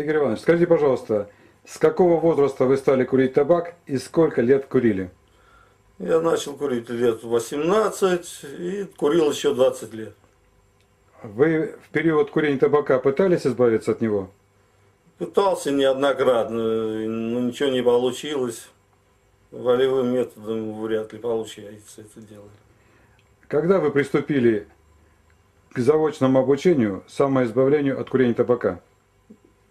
Игорь 0.00 0.16
Иванович, 0.16 0.40
скажите, 0.40 0.66
пожалуйста, 0.66 1.30
с 1.64 1.78
какого 1.78 2.18
возраста 2.18 2.64
вы 2.64 2.76
стали 2.78 3.04
курить 3.04 3.34
табак 3.34 3.76
и 3.86 3.96
сколько 3.98 4.42
лет 4.42 4.66
курили? 4.66 5.12
Я 6.00 6.20
начал 6.20 6.54
курить 6.56 6.90
лет 6.90 7.22
18 7.22 8.44
и 8.58 8.88
курил 8.96 9.30
еще 9.30 9.54
20 9.54 9.94
лет. 9.94 10.14
Вы 11.22 11.76
в 11.80 11.90
период 11.90 12.32
курения 12.32 12.58
табака 12.58 12.98
пытались 12.98 13.46
избавиться 13.46 13.92
от 13.92 14.00
него? 14.00 14.30
Пытался 15.18 15.70
неоднократно, 15.70 16.56
но 17.06 17.38
ничего 17.38 17.68
не 17.68 17.80
получилось. 17.80 18.68
Волевым 19.52 20.12
методом 20.12 20.82
вряд 20.82 21.12
ли 21.12 21.20
получается 21.20 22.00
это 22.00 22.20
делать. 22.20 22.50
Когда 23.46 23.78
вы 23.78 23.92
приступили 23.92 24.66
к 25.72 25.78
заочному 25.78 26.40
обучению 26.40 27.04
самоизбавлению 27.06 28.00
от 28.00 28.10
курения 28.10 28.34
табака? 28.34 28.80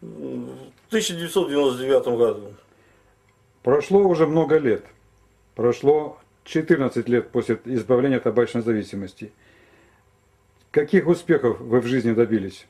В 0.04 0.88
1999 0.88 2.05
году. 2.18 2.54
Прошло 3.62 4.02
уже 4.02 4.27
много 4.27 4.58
лет. 4.58 4.86
Прошло 5.55 6.18
14 6.44 7.08
лет 7.08 7.30
после 7.30 7.60
избавления 7.66 8.18
от 8.18 8.24
табачной 8.24 8.62
зависимости. 8.62 9.32
Каких 10.72 11.08
успехов 11.08 11.60
вы 11.60 11.80
в 11.80 11.86
жизни 11.86 12.12
добились? 12.12 12.66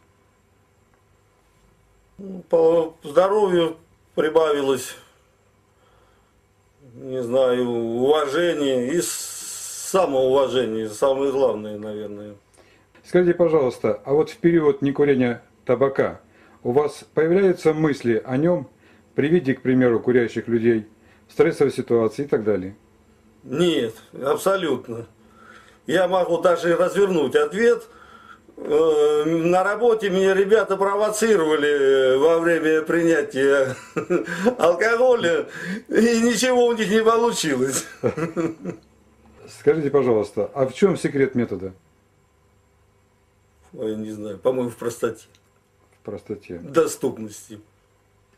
По 2.50 2.96
здоровью 3.04 3.78
прибавилось, 4.14 4.96
не 6.94 7.24
знаю, 7.24 7.68
уважение 7.68 8.94
и 8.94 9.02
самоуважение, 9.02 10.90
самое 10.90 11.32
главное, 11.32 11.80
наверное. 11.80 12.36
Скажите, 13.04 13.34
пожалуйста, 13.34 14.00
а 14.06 14.14
вот 14.14 14.30
в 14.30 14.38
период 14.38 14.82
некурения 14.82 15.42
табака 15.66 16.22
у 16.64 16.72
вас 16.72 17.06
появляются 17.14 17.74
мысли 17.74 18.22
о 18.24 18.38
нем 18.38 18.68
при 19.16 19.28
виде, 19.28 19.54
к 19.54 19.62
примеру, 19.62 20.00
курящих 20.00 20.48
людей, 20.48 20.88
стрессовой 21.30 21.72
ситуации 21.72 22.24
и 22.24 22.28
так 22.28 22.44
далее? 22.44 22.76
Нет, 23.44 23.94
абсолютно. 24.22 25.06
Я 25.86 26.08
могу 26.08 26.42
даже 26.42 26.76
развернуть 26.76 27.36
ответ. 27.36 27.84
Э, 28.56 29.24
На 29.26 29.64
работе 29.64 30.10
меня 30.10 30.34
ребята 30.34 30.78
провоцировали 30.78 32.18
во 32.18 32.40
время 32.40 32.84
принятия 32.84 33.76
алкоголя, 34.58 35.48
и 35.90 36.22
ничего 36.22 36.68
у 36.68 36.74
них 36.74 36.90
не 36.90 37.04
получилось. 37.04 37.86
Скажите, 39.60 39.90
пожалуйста, 39.90 40.50
а 40.54 40.66
в 40.66 40.74
чем 40.74 40.98
секрет 40.98 41.36
метода 41.36 41.74
Ой, 43.74 43.96
не 43.96 44.12
знаю, 44.12 44.38
по-моему, 44.38 44.70
в 44.70 44.76
простоте, 44.78 45.26
простоте? 46.04 46.58
доступности. 46.60 47.60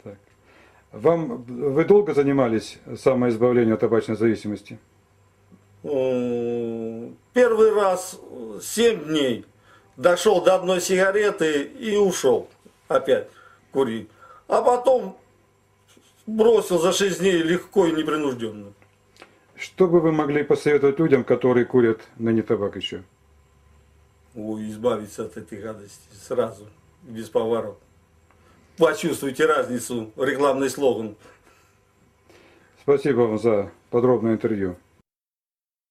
Так. 0.03 0.17
Вам 0.91 1.43
вы 1.43 1.83
долго 1.85 2.13
занимались 2.13 2.79
самоизбавлением 2.97 3.73
от 3.75 3.79
табачной 3.81 4.15
зависимости? 4.15 4.79
М, 5.83 7.15
Первый 7.33 7.73
раз 7.73 8.19
7 8.61 9.03
дней 9.05 9.45
дошел 9.97 10.41
до 10.43 10.55
одной 10.55 10.81
сигареты 10.81 11.63
и 11.63 11.95
ушел 11.97 12.47
опять 12.87 13.27
курить. 13.71 14.09
А 14.47 14.61
потом 14.61 15.17
бросил 16.25 16.79
за 16.79 16.93
6 16.93 17.19
дней 17.19 17.37
легко 17.43 17.85
и 17.87 17.91
непринужденно. 17.91 18.71
Что 19.55 19.87
бы 19.87 19.99
вы 20.01 20.11
могли 20.11 20.43
посоветовать 20.43 20.99
людям, 20.99 21.23
которые 21.23 21.65
курят 21.65 22.01
ныне 22.17 22.41
табак 22.41 22.75
еще? 22.75 23.03
Ой, 24.35 24.69
избавиться 24.69 25.25
от 25.25 25.37
этой 25.37 25.59
гадости 25.61 26.07
сразу, 26.27 26.67
без 27.05 27.29
поворот. 27.29 27.79
Почувствуйте 28.77 29.45
разницу, 29.45 30.11
рекламный 30.17 30.69
слоган. 30.69 31.15
Спасибо 32.81 33.21
вам 33.21 33.39
за 33.39 33.71
подробное 33.89 34.33
интервью. 34.33 34.75